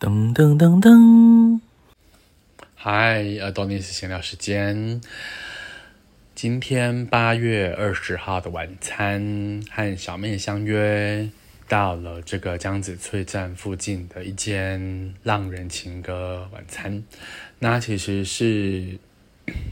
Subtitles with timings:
[0.00, 1.60] 噔噔噔噔，
[2.74, 4.98] 嗨，呃，多尼斯闲聊时间。
[6.34, 11.28] 今天八月二十号的晚餐，和小妹相约
[11.68, 17.04] 到了这个江子翠站附近的一间浪人情歌晚餐。
[17.58, 18.98] 那其实是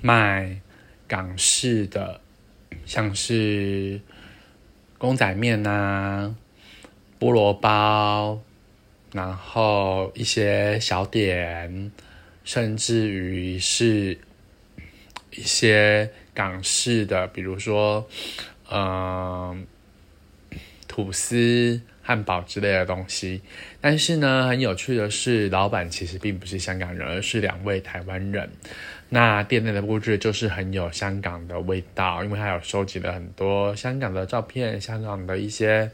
[0.02, 0.60] 卖
[1.06, 2.20] 港式的，
[2.84, 3.98] 像是
[4.98, 6.36] 公仔面啊、
[7.18, 8.38] 菠萝包。
[9.12, 11.90] 然后一些小点，
[12.44, 14.18] 甚至于是
[15.30, 18.06] 一些港式的，比如说，
[18.70, 19.66] 嗯，
[20.86, 23.40] 吐司、汉堡之类的东西。
[23.80, 28.50] 但是呢，很有趣的是，老板其实并不是香港人，而是两位台湾人。
[29.08, 35.90] 那店内的布置就是很有香港的味道，因为他有收集了很多香港的照片，香港的一些。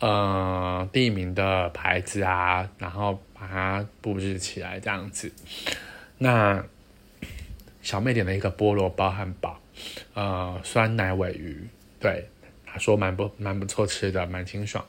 [0.00, 5.30] 呃，地名的牌子啊，然后把它布置起来这样子。
[6.16, 6.64] 那
[7.82, 9.60] 小妹点了一个菠萝包汉堡，
[10.14, 12.26] 呃，酸奶尾鱼，对，
[12.64, 14.82] 她说蛮不蛮不错吃的，蛮清爽。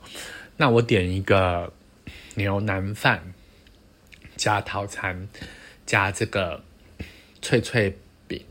[0.55, 1.73] 那我点一个
[2.35, 3.33] 牛腩饭
[4.37, 5.27] 加套餐
[5.85, 6.63] 加这个
[7.41, 7.97] 脆脆
[8.29, 8.41] 饼，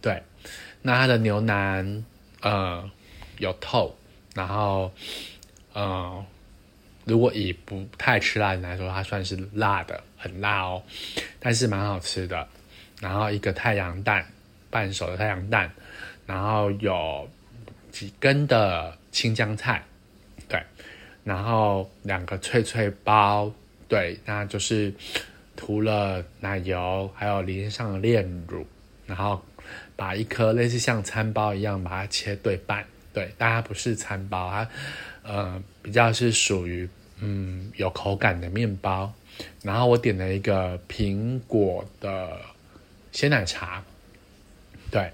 [0.00, 0.20] 对，
[0.82, 2.04] 那它的牛腩
[2.40, 2.90] 呃
[3.38, 3.96] 有透，
[4.34, 4.92] 然后。
[5.80, 6.24] 嗯，
[7.04, 10.82] 如果以不太吃辣的来说，它算是辣的，很辣哦，
[11.38, 12.48] 但是蛮好吃的。
[13.00, 14.26] 然后一个太阳蛋，
[14.70, 15.70] 半熟的太阳蛋，
[16.26, 17.30] 然后有
[17.92, 19.80] 几根的青江菜，
[20.48, 20.60] 对，
[21.22, 23.48] 然后两个脆脆包，
[23.86, 24.92] 对，那就是
[25.54, 28.66] 涂了奶油，还有淋上炼乳，
[29.06, 29.40] 然后
[29.94, 34.68] 把一颗类似像餐包一样把它切对半，对，但它不是餐包，它。
[35.28, 36.88] 呃，比较是属于
[37.20, 39.12] 嗯有口感的面包，
[39.62, 42.40] 然后我点了一个苹果的
[43.12, 43.84] 鲜奶茶，
[44.90, 45.12] 对，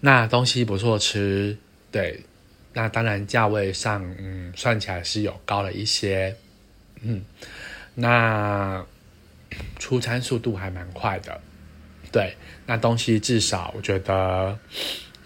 [0.00, 1.56] 那东西不错吃，
[1.92, 2.20] 对，
[2.72, 6.34] 那当然价位上嗯算起来是有高了一些，
[7.02, 7.24] 嗯，
[7.94, 8.84] 那
[9.78, 11.40] 出餐速度还蛮快的，
[12.10, 12.34] 对，
[12.66, 14.58] 那东西至少我觉得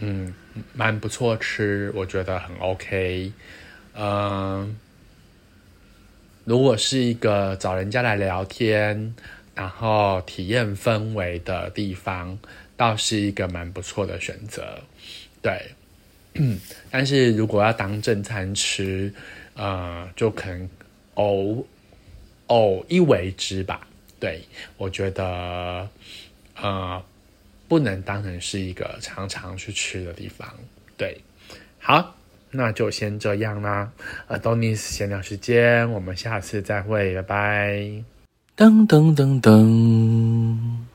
[0.01, 0.35] 嗯。
[0.73, 3.33] 蛮不错吃，我觉得很 OK。
[3.95, 4.77] 嗯，
[6.45, 9.15] 如果是一个找人家来聊天，
[9.55, 12.39] 然后体验氛围的地方，
[12.77, 14.81] 倒是一个蛮不错的选择。
[15.43, 15.73] 对，
[16.91, 19.13] 但是如果要当正餐吃，
[19.55, 20.69] 呃，就可能
[21.15, 21.67] 偶
[22.47, 23.87] 偶一为之吧。
[24.21, 24.43] 对
[24.77, 25.89] 我觉得，
[26.57, 27.03] 呃。
[27.67, 30.49] 不能当成是一个常常去吃的地方，
[30.97, 31.17] 对，
[31.79, 32.15] 好，
[32.51, 33.91] 那就先这样啦。
[34.29, 38.05] 呃，多尼斯闲聊时间，我们下次再会，拜拜。
[38.57, 40.94] 噔噔噔噔。